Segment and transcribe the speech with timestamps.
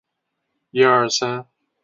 [0.03, 0.11] 其为永乐二
[1.09, 1.47] 十二年封。